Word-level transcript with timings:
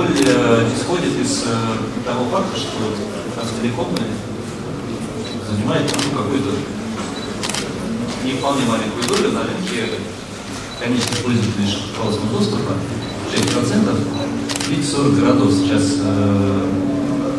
это 0.00 0.12
более 0.12 0.68
исходит 0.74 1.18
из 1.20 1.44
того 2.04 2.24
факта, 2.30 2.56
что 2.56 2.78
Транстелеком 3.34 3.88
занимает 5.48 5.86
ну, 5.92 6.18
какую-то 6.18 6.50
не 8.24 8.32
вполне 8.32 8.62
маленькую 8.66 9.04
долю 9.08 9.32
на 9.32 9.42
рынке 9.42 9.98
конечных 10.80 11.18
пользователей 11.18 11.66
широкополосного 11.66 12.38
доступа, 12.38 12.72
6%. 13.34 13.98
Видите, 14.68 14.88
40 14.88 15.20
городов 15.20 15.52
сейчас 15.52 15.96
э, 16.00 16.68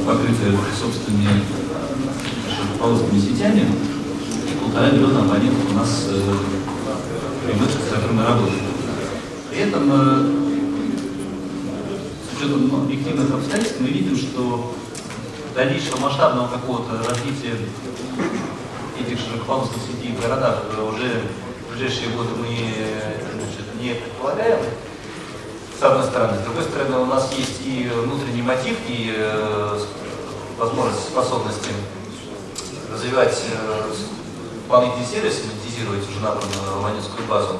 покрыты 0.06 0.58
собственными 0.80 1.44
широкополосными 2.56 3.20
сетями, 3.20 3.62
и 3.62 4.64
полтора 4.64 4.92
миллиона 4.92 5.22
абонентов 5.22 5.72
у 5.72 5.76
нас 5.76 6.08
э, 6.10 6.36
прямых, 7.46 7.70
с 7.70 7.94
которыми 7.94 8.18
мы 8.18 8.24
работаем. 8.24 8.60
При 9.50 9.60
этом, 9.60 9.90
э, 9.92 10.41
учетом 12.42 12.68
ну, 12.70 12.84
объективных 12.84 13.32
обстоятельств, 13.36 13.78
мы 13.80 13.90
видим, 13.90 14.18
что 14.18 14.74
дальнейшего 15.54 15.98
масштабного 15.98 16.48
какого-то 16.48 16.98
развития 17.08 17.56
этих 19.00 19.20
широкополосных 19.20 19.78
сетей 19.84 20.16
в 20.16 20.22
городах 20.22 20.64
уже 20.92 21.22
в 21.68 21.74
ближайшие 21.74 22.10
годы 22.10 22.30
мы 22.40 22.48
значит, 22.48 23.76
не 23.80 23.94
предполагаем, 23.94 24.60
с 25.80 25.84
одной 25.84 26.04
стороны. 26.06 26.38
С 26.38 26.42
другой 26.42 26.64
стороны, 26.64 26.98
у 26.98 27.06
нас 27.06 27.32
есть 27.38 27.62
и 27.64 27.90
внутренний 27.94 28.42
мотив, 28.42 28.78
и 28.88 29.14
э, 29.16 29.80
возможность, 30.58 31.10
способности 31.10 31.70
развивать 32.92 33.40
э, 33.52 33.94
сервисы, 35.12 35.42
монетизировать 35.46 36.10
уже 36.10 36.20
набранную 36.22 36.80
абонентскую 36.80 37.28
базу. 37.28 37.58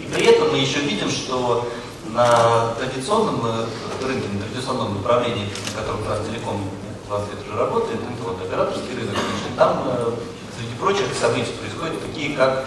И 0.00 0.12
при 0.12 0.26
этом 0.26 0.50
мы 0.50 0.58
еще 0.58 0.80
видим, 0.80 1.10
что 1.10 1.66
на 2.10 2.74
традиционном 2.74 3.40
э, 3.44 3.66
рынке, 4.04 4.28
на 4.28 4.44
традиционном 4.44 4.94
направлении, 4.96 5.48
на 5.66 5.80
котором 5.80 6.04
Транстелеком 6.04 6.68
20 7.08 7.28
лет 7.30 7.46
уже 7.46 7.58
работает, 7.58 8.00
это 8.00 8.22
вот 8.24 8.40
операторский 8.42 8.96
рынок, 8.96 9.14
значит, 9.14 9.56
там, 9.56 9.82
э, 9.86 10.12
среди 10.58 10.74
прочих 10.74 11.06
событий 11.18 11.52
происходят 11.60 12.00
такие, 12.02 12.36
как 12.36 12.66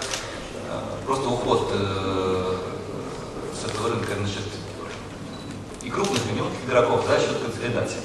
э, 0.68 0.80
просто 1.06 1.28
уход 1.28 1.70
с 1.70 3.64
этого 3.68 3.88
рынка 3.88 4.14
значит, 4.16 4.44
и 5.82 5.90
крупных, 5.90 6.20
и 6.30 6.34
мелких 6.34 6.64
игроков 6.66 7.04
за 7.06 7.18
счет 7.18 7.38
консолидации. 7.42 8.00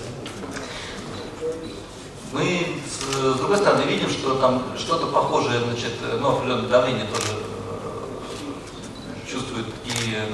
Мы, 2.32 2.82
с, 2.90 3.38
другой 3.38 3.58
стороны, 3.58 3.84
видим, 3.84 4.10
что 4.10 4.36
там 4.36 4.64
что-то 4.78 5.08
похожее, 5.08 5.62
значит, 5.62 5.94
ну, 6.20 6.30
определенное 6.36 6.68
давление 6.68 7.06
тоже 7.06 7.45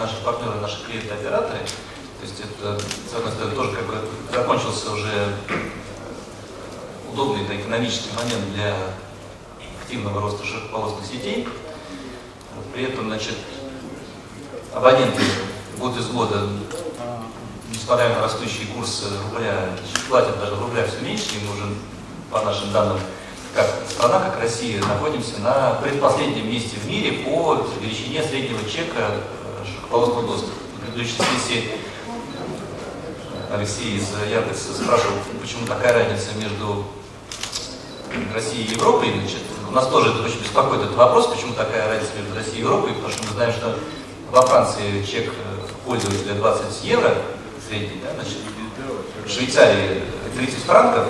наши 0.02 0.16
партнеры, 0.24 0.60
наши 0.60 0.84
клиенты-операторы. 0.84 1.60
То 1.60 2.26
есть 2.26 2.40
это, 2.40 2.80
с 2.80 3.14
одной 3.16 3.32
стороны, 3.32 3.56
тоже 3.56 3.72
как 3.72 3.86
бы 3.86 3.98
закончился 4.32 4.92
уже 4.92 5.36
удобный 7.12 7.46
да, 7.48 7.56
экономический 7.56 8.10
момент 8.16 8.54
для 8.54 8.76
активного 9.82 10.22
роста 10.22 10.46
широкополосных 10.46 11.06
сетей. 11.06 11.48
При 12.74 12.86
этом, 12.86 13.08
значит, 13.08 13.36
абоненты 14.74 15.22
год 15.78 15.98
из 15.98 16.08
года, 16.08 16.48
несмотря 17.70 18.10
на 18.10 18.22
растущие 18.22 18.68
курсы 18.68 19.06
рубля, 19.24 19.70
платят 20.10 20.40
даже 20.40 20.56
в 20.56 20.62
рублях 20.64 20.88
все 20.88 21.00
меньше, 21.06 21.36
и 21.36 21.46
мы 21.46 21.54
уже, 21.54 21.76
по 22.32 22.42
нашим 22.42 22.72
данным, 22.72 23.00
как 23.54 23.68
страна, 23.90 24.20
как 24.20 24.40
Россия, 24.40 24.80
находимся 24.82 25.42
на 25.42 25.74
предпоследнем 25.76 26.50
месте 26.50 26.78
в 26.78 26.88
мире 26.88 27.24
по 27.26 27.68
величине 27.82 28.24
среднего 28.24 28.68
чека 28.70 29.12
широкополосного 29.66 30.28
доступа. 30.28 30.54
В 30.78 30.86
предыдущей 30.86 31.18
сессии 31.18 31.72
Алексей 33.52 33.98
из 33.98 34.08
Яндекса 34.30 34.74
спрашивал, 34.74 35.16
почему 35.42 35.66
такая 35.68 35.94
разница 35.94 36.30
между 36.38 36.86
Россией 38.34 38.66
и 38.66 38.72
Европой. 38.74 39.12
Значит, 39.20 39.42
у 39.70 39.72
нас 39.74 39.88
тоже 39.88 40.12
это 40.12 40.24
очень 40.24 40.40
беспокоит 40.42 40.82
этот 40.82 40.96
вопрос, 40.96 41.28
почему 41.28 41.54
такая 41.54 41.88
разница 41.88 42.14
между 42.18 42.36
Россией 42.36 42.58
и 42.58 42.62
Европой, 42.62 42.94
потому 42.94 43.14
что 43.14 43.24
мы 43.24 43.34
знаем, 43.34 43.54
что 43.54 43.78
во 44.32 44.42
Франции 44.42 45.04
чек 45.04 45.32
пользователя 45.86 46.36
20 46.36 46.84
евро 46.84 47.16
средний, 47.68 48.02
да, 48.04 48.14
значит, 48.14 48.38
в 49.26 49.30
Швейцарии 49.30 50.04
30 50.36 50.64
франков, 50.64 51.08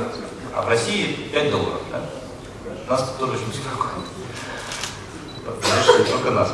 а 0.54 0.62
в 0.64 0.68
России 0.68 1.30
5 1.32 1.52
долларов. 1.52 1.82
Да? 1.92 2.02
Нас 2.90 3.14
тоже 3.18 3.34
очень 3.34 3.48
беспокоит. 3.48 4.06
Только 6.10 6.32
нас. 6.32 6.50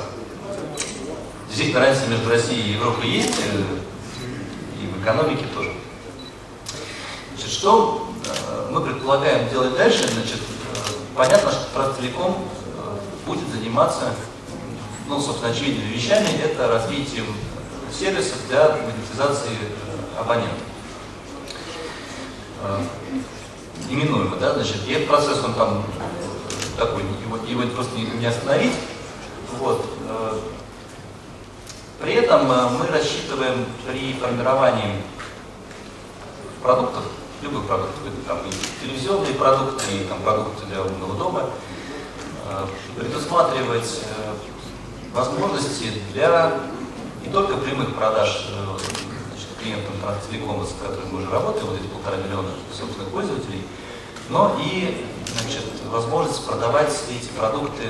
Действительно, 1.57 1.87
разница 1.87 2.07
между 2.11 2.29
Россией 2.29 2.61
и 2.61 2.73
Европой 2.73 3.09
есть, 3.09 3.33
э, 3.39 3.63
и 4.79 4.85
в 4.85 5.01
экономике 5.01 5.43
тоже. 5.55 5.71
Значит, 7.33 7.51
что 7.51 8.13
э, 8.27 8.69
мы 8.69 8.81
предполагаем 8.81 9.49
делать 9.49 9.75
дальше? 9.75 10.07
Значит, 10.07 10.37
э, 10.37 10.77
понятно, 11.15 11.49
что 11.49 11.65
Транстелеком 11.73 12.35
будет 13.25 13.49
заниматься, 13.49 14.13
ну, 15.07 15.19
собственно, 15.19 15.51
очевидными 15.51 15.95
вещами, 15.95 16.27
это 16.43 16.67
развитием 16.67 17.25
сервисов 17.91 18.37
для 18.49 18.77
монетизации 18.77 19.57
абонентов 20.15 20.59
именуемо, 23.89 24.35
да, 24.35 24.53
значит, 24.53 24.87
и 24.87 24.91
этот 24.91 25.07
процесс, 25.07 25.43
он 25.43 25.55
там 25.55 25.83
такой, 26.77 27.01
его, 27.25 27.37
его 27.47 27.67
просто 27.73 27.97
не 27.97 28.27
остановить. 28.27 28.73
Вот. 29.57 29.83
Э, 31.99 32.03
при 32.03 32.13
этом 32.13 32.51
э, 32.51 32.69
мы 32.69 32.87
рассчитываем 32.87 33.65
при 33.87 34.13
формировании 34.13 35.01
продуктов, 36.61 37.03
любых 37.41 37.67
продуктов, 37.67 38.03
там 38.27 38.39
и 38.45 38.83
телевизионные 38.83 39.33
продукты, 39.33 39.85
и 39.91 40.03
там 40.05 40.21
продукты 40.21 40.65
для 40.65 40.81
умного 40.81 41.15
дома, 41.15 41.49
э, 42.49 42.65
предусматривать 42.99 44.01
возможности 45.13 45.93
для 46.13 46.59
не 47.25 47.31
только 47.31 47.57
прямых 47.57 47.95
продаж 47.95 48.47
значит, 49.29 49.47
клиентам 49.59 49.93
Транстелекома, 50.01 50.65
с 50.65 50.73
которыми 50.81 51.11
мы 51.11 51.21
уже 51.21 51.31
работаем, 51.31 51.67
вот 51.67 51.79
эти 51.79 51.87
полтора 51.87 52.17
миллиона 52.17 52.49
собственных 52.71 53.09
пользователей, 53.09 53.63
но 54.29 54.57
и 54.61 55.05
значит, 55.39 55.63
возможность 55.89 56.45
продавать 56.45 56.93
эти 57.09 57.29
продукты 57.29 57.89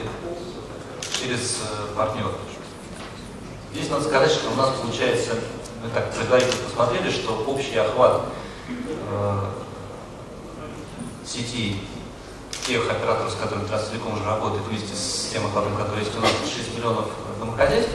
через 1.20 1.60
э, 1.62 1.96
партнеров. 1.96 2.34
Здесь 3.74 3.90
надо 3.90 4.04
сказать, 4.04 4.32
что 4.32 4.52
у 4.52 4.56
нас 4.56 4.70
получается, 4.82 5.32
мы 5.84 5.90
так 5.90 6.14
предварительно 6.14 6.64
посмотрели, 6.64 7.12
что 7.12 7.44
общий 7.48 7.78
охват 7.78 8.24
э, 8.70 9.40
сетей 11.26 11.82
тех 12.66 12.90
операторов, 12.90 13.32
с 13.32 13.36
которыми 13.36 13.68
Транстелеком 13.68 14.14
уже 14.14 14.26
работает, 14.26 14.64
вместе 14.68 14.96
с 14.96 15.30
тем 15.32 15.46
охватом, 15.46 15.76
который 15.76 16.00
есть 16.00 16.16
у 16.18 16.22
нас 16.22 16.32
6 16.44 16.78
миллионов 16.78 17.06
домохозяйств. 17.40 17.92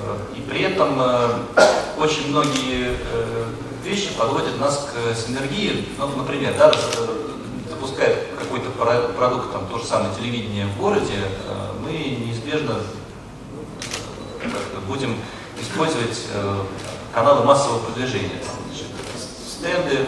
Э, 0.00 0.16
и 0.36 0.40
при 0.40 0.62
этом 0.62 1.00
э, 1.00 1.28
очень 1.98 2.28
многие 2.28 2.96
э, 3.12 3.44
вещи 3.82 4.10
подводят 4.18 4.58
нас 4.60 4.88
к 4.92 5.16
синергии. 5.16 5.88
Ну, 5.98 6.08
например, 6.16 6.54
да, 6.58 6.72
запускает 7.68 8.28
какой-то 8.38 8.70
продукт, 8.70 9.52
там, 9.52 9.66
то 9.68 9.78
же 9.78 9.84
самое 9.84 10.14
телевидение 10.14 10.66
в 10.66 10.78
городе, 10.78 11.14
э, 11.14 11.72
мы 11.82 11.92
неизбежно 11.92 12.72
э, 12.72 13.05
будем 14.86 15.16
использовать 15.60 16.26
э, 16.32 16.62
каналы 17.14 17.44
массового 17.44 17.80
продвижения. 17.80 18.40
Значит, 18.68 18.86
стенды, 19.48 20.06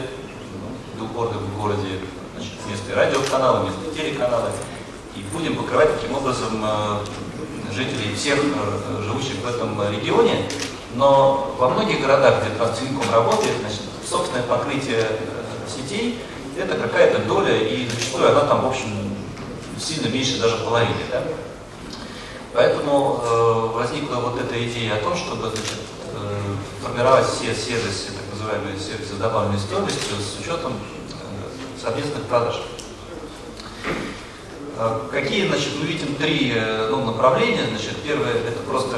билборды 0.97 1.39
в 1.39 1.61
городе, 1.61 2.01
значит, 2.35 2.53
местные 2.69 2.97
радиоканалы, 2.97 3.67
местные 3.67 3.95
телеканалы. 3.95 4.51
И 5.17 5.21
будем 5.33 5.57
покрывать 5.57 6.01
таким 6.01 6.17
образом 6.17 6.65
жителей 7.73 8.15
всех 8.15 8.39
живущих 9.05 9.37
в 9.43 9.49
этом 9.49 9.81
регионе. 9.91 10.49
Но 10.95 11.55
во 11.59 11.71
многих 11.71 12.01
городах, 12.01 12.43
где 12.43 12.55
Транстелеком 12.57 13.11
работает, 13.13 13.57
значит, 13.61 13.83
собственное 14.09 14.45
покрытие 14.45 15.07
сетей 15.69 16.23
это 16.59 16.77
какая-то 16.77 17.21
доля, 17.21 17.57
и 17.57 17.89
зачастую 17.89 18.31
она 18.31 18.41
там, 18.41 18.63
в 18.63 18.69
общем, 18.69 18.89
сильно 19.81 20.09
меньше 20.09 20.41
даже 20.41 20.57
половины. 20.65 20.95
Да? 21.11 21.23
Поэтому 22.55 23.21
э, 23.23 23.67
возникла 23.75 24.17
вот 24.17 24.41
эта 24.41 24.67
идея 24.67 24.97
о 24.97 25.03
том, 25.03 25.15
чтобы 25.15 25.51
значит, 25.51 25.81
э, 26.15 26.55
формировать 26.83 27.27
все 27.27 27.55
сервисы, 27.55 28.13
так 28.13 28.25
называемые 28.33 28.79
сервисы 28.79 29.15
добавленной 29.15 29.59
стоимостью 29.59 30.17
с 30.17 30.41
учетом 30.41 30.73
э, 30.73 31.81
совместных 31.81 32.23
продаж. 32.25 32.63
Э, 34.79 35.01
какие, 35.11 35.47
значит, 35.47 35.75
мы 35.79 35.87
видим 35.87 36.15
три 36.15 36.53
э, 36.55 36.89
ну, 36.91 37.05
направления. 37.05 37.67
Значит, 37.69 37.97
первое 38.03 38.33
это 38.33 38.61
просто 38.67 38.97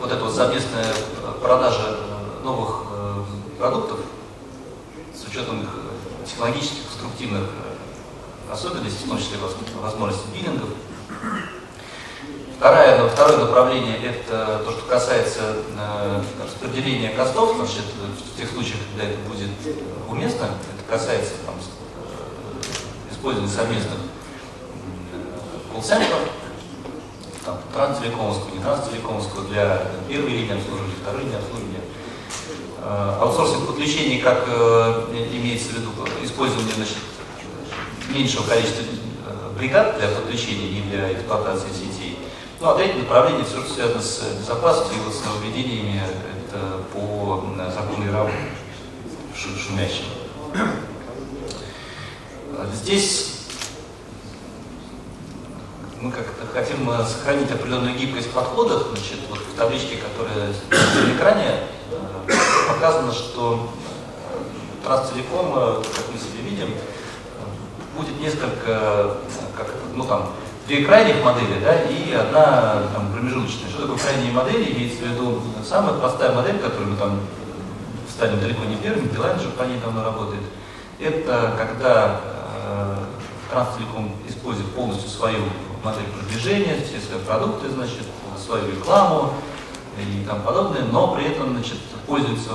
вот 0.00 0.10
эта 0.10 0.24
вот 0.24 0.34
совместная 0.34 0.92
продажа 1.40 1.96
э, 1.96 2.44
новых 2.44 2.86
э, 2.90 3.24
продуктов 3.58 4.00
с 5.14 5.28
учетом 5.28 5.62
их 5.62 5.68
технологических, 6.26 6.82
конструктивных 6.88 7.42
э, 7.44 8.52
особенностей, 8.52 9.04
в 9.04 9.08
том 9.08 9.18
числе 9.18 9.38
возможности 9.80 10.26
биллингов. 10.34 10.70
Второе, 12.56 13.08
второе 13.08 13.38
направление– 13.38 13.98
это 14.04 14.62
то, 14.64 14.70
что 14.70 14.82
касается 14.88 15.56
э, 15.76 16.22
распределения 16.42 17.10
костов, 17.10 17.56
значит, 17.56 17.84
в 17.84 18.38
тех 18.38 18.48
случаях, 18.48 18.78
когда 18.92 19.10
это 19.10 19.18
будет 19.28 19.50
уместно, 20.08 20.44
это 20.44 20.88
касается 20.88 21.32
там, 21.44 21.56
э, 21.56 23.12
использования 23.12 23.50
совместных 23.50 23.98
колл-центров, 25.72 26.20
там, 27.44 27.58
транстелекомовского, 27.74 28.54
не 28.54 28.62
транстелекомовского 28.62 29.44
для 29.48 29.82
первой 30.08 30.30
линии 30.30 30.56
обслуживания, 30.56 30.94
второй 31.02 31.22
линии 31.22 31.36
обслуживания. 31.36 31.80
Э, 32.86 33.16
аутсорсинг 33.20 33.66
подключений, 33.66 34.20
как 34.20 34.44
э, 34.46 35.26
имеется 35.32 35.70
в 35.70 35.72
виду 35.72 35.90
использование 36.22 36.74
значит, 36.74 36.98
меньшего 38.10 38.46
количества 38.46 38.82
э, 38.82 39.58
бригад 39.58 39.98
для 39.98 40.08
подключения 40.08 40.68
и 40.68 40.82
для 40.82 41.12
эксплуатации 41.12 41.68
сетей. 41.72 42.13
Ну 42.60 42.68
а 42.68 42.74
третье 42.76 43.00
направление, 43.00 43.44
все, 43.44 43.60
что 43.60 43.74
связано 43.74 44.00
с 44.00 44.22
безопасностью 44.38 44.96
и 44.98 45.04
вот 45.04 45.14
с 45.14 45.24
нововведениями, 45.24 46.02
это 46.46 46.82
по 46.92 47.44
закону 47.70 48.06
ИРАВ 48.08 48.30
шумящим. 49.36 50.04
Здесь 52.72 53.34
мы 56.04 56.12
как-то 56.12 56.46
хотим 56.52 56.88
э, 56.90 57.02
сохранить 57.04 57.50
определенную 57.50 57.96
гибкость 57.96 58.28
в 58.28 58.32
подходах. 58.32 58.88
Значит, 58.90 59.20
вот 59.30 59.38
в 59.38 59.56
табличке, 59.56 59.96
которая 59.96 60.48
на 60.48 61.16
экране, 61.16 61.60
э, 62.28 62.32
показано, 62.68 63.10
что 63.10 63.70
Транстелеком, 64.84 65.52
э, 65.56 65.82
как 65.82 66.04
мы 66.12 66.18
себе 66.18 66.42
видим, 66.50 66.74
будет 67.96 68.20
несколько, 68.20 69.16
как, 69.56 69.68
ну 69.94 70.04
там, 70.04 70.30
две 70.66 70.84
крайних 70.84 71.22
модели, 71.22 71.60
да, 71.60 71.82
и 71.82 72.12
одна 72.12 72.82
там, 72.94 73.12
промежуточная. 73.12 73.68
Что 73.68 73.82
такое 73.82 73.98
крайние 73.98 74.32
модели? 74.32 74.72
Имеется 74.72 75.04
в 75.04 75.08
виду 75.08 75.42
самая 75.66 75.94
простая 75.94 76.32
модель, 76.32 76.58
которую 76.58 76.90
мы 76.90 76.96
там 76.96 77.20
станем 78.08 78.40
далеко 78.40 78.64
не 78.64 78.76
первыми, 78.76 79.08
Билайн 79.08 79.38
же 79.38 79.48
по 79.50 79.64
ней 79.64 79.78
давно 79.78 80.04
работает. 80.04 80.42
Это 81.00 81.54
когда 81.58 82.20
э, 82.22 82.96
Транстелеком 83.50 84.12
использует 84.28 84.70
полностью 84.70 85.08
свою 85.10 85.40
модель 85.82 86.06
продвижения, 86.06 86.76
все 86.76 87.00
свои 87.00 87.20
продукты, 87.20 87.68
значит, 87.68 88.06
свою 88.44 88.70
рекламу 88.70 89.34
и 89.98 90.24
тому 90.24 90.42
подобное, 90.42 90.82
но 90.82 91.14
при 91.14 91.26
этом, 91.26 91.52
значит, 91.52 91.78
пользуется 92.06 92.52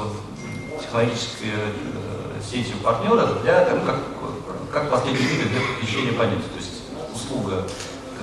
технологической 0.79 1.49
э, 1.49 2.41
сетью 2.41 2.77
партнеров 2.83 3.41
для, 3.43 3.67
ну, 3.71 3.81
как, 3.85 3.99
как 4.71 4.89
последний 4.89 5.25
миг 5.25 5.49
для 5.51 5.61
подключения 5.61 6.13
по. 6.13 6.23
То 6.23 6.57
есть 6.57 6.83
услуга 7.13 7.63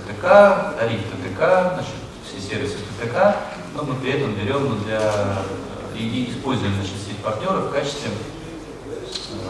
ТТК, 0.06 0.74
тариф 0.78 1.00
ТТК, 1.02 1.74
значит, 1.74 1.94
все 2.24 2.40
сервисы 2.40 2.76
ТТК, 3.00 3.36
но 3.74 3.82
мы 3.82 3.94
при 3.94 4.12
этом 4.12 4.34
берем 4.34 4.82
для 4.84 5.00
и, 5.94 6.02
и 6.02 6.30
используем 6.30 6.74
значит, 6.74 6.94
сеть 7.06 7.18
партнеров 7.18 7.66
в 7.66 7.72
качестве 7.72 8.10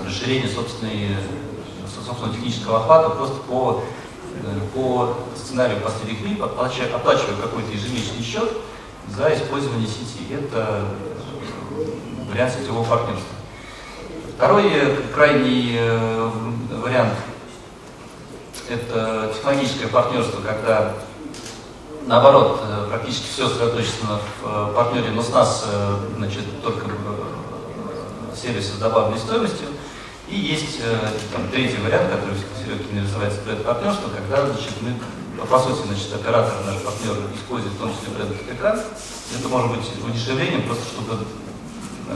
расширения 0.05 0.49
собственной, 0.49 1.17
собственного 2.05 2.35
технического 2.35 2.79
охвата 2.79 3.11
просто 3.11 3.37
по 3.49 3.85
Э, 4.43 4.61
по 4.75 5.17
сценарию 5.35 5.81
последних 5.81 6.21
клип 6.21 6.43
оплачиваю, 6.43 6.95
оплачиваю 6.95 7.37
какой-то 7.39 7.71
ежемесячный 7.73 8.23
счет 8.23 8.51
за 9.09 9.35
использование 9.35 9.87
сети. 9.87 10.27
Это 10.31 10.85
э, 11.79 12.31
вариант 12.31 12.53
сетевого 12.53 12.85
партнерства. 12.85 13.35
Второй 14.37 14.71
э, 14.73 14.97
крайний 15.15 15.79
вариант– 16.71 17.15
это 18.71 19.33
технологическое 19.35 19.89
партнерство, 19.89 20.41
когда 20.41 20.95
наоборот, 22.07 22.61
практически 22.89 23.27
все 23.27 23.49
сосредоточено 23.49 24.21
в 24.41 24.73
партнере, 24.75 25.11
но 25.11 25.23
с 25.23 25.31
нас 25.31 25.67
значит, 26.17 26.45
только 26.63 26.87
сервисы 28.37 28.75
с 28.75 28.79
добавленной 28.79 29.19
стоимостью. 29.19 29.69
И 30.29 30.37
есть 30.37 30.81
э, 30.83 30.99
там, 31.33 31.49
третий 31.53 31.79
вариант, 31.79 32.11
который 32.11 32.35
Серегин 32.59 33.05
называется 33.05 33.41
бренд 33.45 33.65
партнерство, 33.65 34.11
когда 34.11 34.47
значит, 34.47 34.73
мы, 34.81 34.95
по 35.47 35.59
сути, 35.59 35.87
значит, 35.87 36.13
оператор, 36.15 36.53
наш 36.67 36.83
партнер 36.83 37.15
использует 37.35 37.75
в 37.75 37.79
том 37.79 37.93
числе 37.95 38.09
бренд 38.15 38.35
ТК. 38.35 38.85
Это 39.39 39.49
может 39.49 39.71
быть 39.71 39.87
удешевлением, 40.05 40.65
просто 40.65 40.85
чтобы 40.87 41.19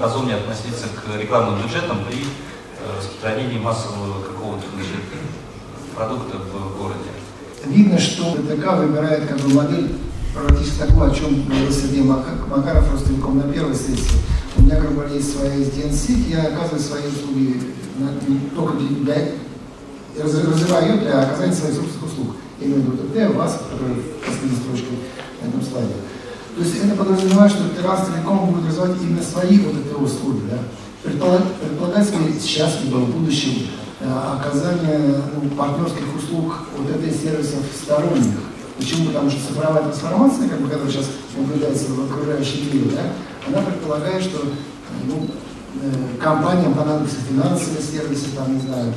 разумнее 0.01 0.37
относиться 0.37 0.87
к 0.89 1.17
рекламным 1.17 1.63
бюджетам 1.63 2.05
при 2.05 2.23
э, 2.23 2.99
распространении 2.99 3.59
массового 3.59 4.23
какого-то 4.25 4.65
значит, 4.75 5.07
продукта 5.95 6.39
в 6.39 6.79
городе. 6.79 7.11
Видно, 7.67 7.99
что 7.99 8.37
ТК 8.37 8.77
выбирает 8.77 9.27
как 9.27 9.39
бы 9.41 9.55
модель 9.55 9.97
практически 10.35 10.79
такую, 10.79 11.11
о 11.11 11.15
чем 11.15 11.45
говорил 11.45 11.71
Сергей 11.71 12.03
Макаров, 12.03 12.93
Ростелеком 12.93 13.39
на 13.39 13.53
первой 13.53 13.75
сессии. 13.75 14.19
У 14.57 14.63
меня 14.63 14.77
как 14.77 14.93
бы 14.93 15.07
есть 15.13 15.33
своя 15.37 15.55
SDN-сеть, 15.57 16.29
я 16.29 16.43
оказываю 16.43 16.81
свои 16.81 17.03
услуги 17.07 17.61
только 18.55 18.75
для, 18.79 19.33
развиваю 20.23 20.87
ее 20.87 21.01
для 21.01 21.23
оказания 21.23 21.53
своих 21.53 21.75
собственных 21.75 22.07
услуг. 22.07 22.37
Я 22.61 22.67
имею 22.67 23.37
ВАС, 23.37 23.61
который 23.71 23.95
в 23.95 24.25
последней 24.25 24.57
строчке 24.57 24.93
на 25.43 25.49
этом 25.49 25.63
слайде. 25.63 25.95
То 26.57 26.63
есть 26.63 26.77
это 26.83 26.97
подразумевает, 26.97 27.53
что 27.53 27.69
Террас 27.71 28.07
целиком 28.07 28.53
будет 28.53 28.67
развивать 28.69 28.97
именно 29.03 29.23
свои 29.23 29.59
вот 29.59 29.75
эти 29.75 29.95
услуги. 29.95 30.43
Да? 30.51 30.59
Предполагается 31.03 32.17
ли 32.17 32.39
сейчас, 32.39 32.79
либо 32.85 32.97
в 32.97 33.11
будущем, 33.17 33.69
оказание 34.01 35.23
ну, 35.35 35.51
партнерских 35.51 36.17
услуг 36.17 36.55
вот 36.77 36.91
этой 36.91 37.13
сервисов 37.13 37.61
сторонних. 37.75 38.41
Почему? 38.79 39.09
Потому 39.09 39.31
что 39.31 39.41
цифровая 39.47 39.83
трансформация, 39.83 40.49
как 40.49 40.61
бы, 40.61 40.69
которая 40.69 40.91
сейчас 40.91 41.07
наблюдается 41.37 41.93
в 41.93 42.11
окружающем 42.11 42.73
мире, 42.73 42.93
да, 42.97 43.13
она 43.47 43.67
предполагает, 43.67 44.23
что 44.23 44.39
ну, 45.05 45.29
Э, 45.83 46.21
компаниям 46.21 46.75
понадобятся 46.75 47.17
финансовые 47.29 47.81
сервисы, 47.81 48.35
там, 48.37 48.55
не 48.55 48.61
знаю, 48.61 48.93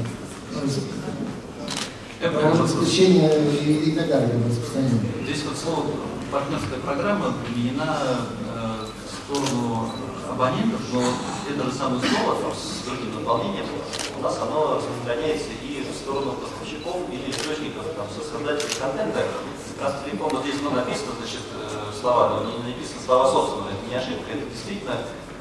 обеспечение 2.20 3.32
и, 3.62 3.90
и 3.90 3.92
так 3.92 4.08
далее, 4.08 4.32
распространение. 4.48 5.00
Здесь 5.24 5.44
вот 5.48 5.58
слово 5.58 5.92
партнерская 6.32 6.80
программа 6.80 7.34
применена 7.46 8.00
э, 8.56 8.86
в 9.06 9.34
сторону 9.34 9.92
абонентов, 10.30 10.82
но 10.92 11.04
это 11.50 11.64
же 11.66 11.72
самое 11.72 12.02
слово 12.02 12.42
там, 12.42 12.54
с 12.54 12.86
другим 12.86 13.16
наполнением 13.16 13.66
у 14.18 14.22
нас 14.22 14.38
оно 14.42 14.78
распространяется 14.78 15.50
и 15.62 15.84
в 15.84 15.96
сторону 15.96 16.34
поставщиков 16.34 17.10
или 17.12 17.32
источников, 17.32 17.86
там, 17.96 18.08
создателей 18.10 18.80
контента. 18.80 19.26
Раз 19.82 19.96
целиком 20.04 20.30
вот 20.30 20.44
здесь 20.44 20.62
ну, 20.62 20.70
написано, 20.72 21.12
значит, 21.20 21.44
э, 21.54 21.92
слова, 22.00 22.40
но 22.40 22.52
не 22.52 22.72
написано 22.72 23.02
слова 23.06 23.32
собственно, 23.32 23.68
это 23.68 23.90
не 23.90 23.96
ошибка, 23.96 24.32
это 24.32 24.46
действительно 24.50 24.96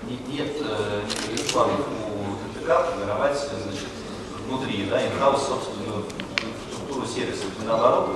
нет 0.08 0.56
э, 0.60 1.02
никаких 1.06 1.52
планов 1.52 1.80
у 1.88 2.58
ТТК 2.58 2.84
формировать 2.84 3.38
значит, 3.38 3.88
внутри 4.46 4.86
да, 4.90 5.06
инхаус 5.06 5.46
собственную 5.46 6.04
структуру 6.70 7.06
сервисов. 7.06 7.46
И 7.62 7.64
наоборот, 7.64 8.10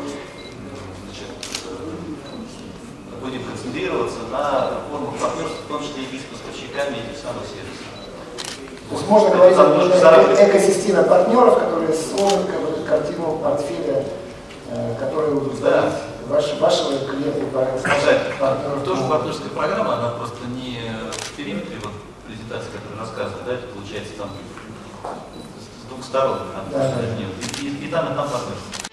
значит, 1.05 1.29
э, 1.65 3.16
будем 3.27 3.43
концентрироваться 3.45 4.21
на 4.31 4.71
формах 4.91 5.19
партнерства, 5.19 5.59
в 5.65 5.69
том 5.69 5.83
числе 5.83 6.05
и 6.05 6.19
с 6.19 6.23
поставщиками 6.31 7.03
этих 7.03 7.19
самых 7.19 7.43
сервисов. 7.43 7.87
То 8.89 8.95
есть 8.95 9.09
можно 9.09 9.31
говорить 9.31 9.59
о 9.59 10.49
экосистеме 10.49 11.03
партнеров, 11.03 11.59
которые 11.59 11.93
сложат 11.93 12.47
как 12.47 12.61
бы, 12.61 12.87
картину 12.87 13.39
портфеля, 13.43 14.07
э, 14.71 14.95
который 15.01 15.37
удовлетворит 15.37 15.75
да. 15.75 15.93
ваш, 16.29 16.55
вашего 16.61 16.99
клиента. 16.99 17.47
Партнеров. 18.39 18.85
Тоже 18.85 19.03
партнерская 19.09 19.49
программа, 19.51 19.99
она 19.99 20.11
просто 20.11 20.47
не 20.47 20.79
периметре 21.37 21.77
вот, 21.83 21.93
презентации, 22.27 22.71
которую 22.73 23.01
рассказывали, 23.01 23.45
да, 23.45 23.53
это 23.55 23.67
получается 23.69 24.13
там 24.19 24.31
с 25.05 25.89
двух 25.89 26.05
сторон, 26.05 26.39
там, 26.55 26.65
да, 26.71 26.79
да. 26.79 27.61
И, 27.61 27.67
и, 27.67 27.87
и 27.87 27.91
там, 27.91 28.13
и 28.13 28.17
там 28.17 28.29
партнерство. 28.29 28.86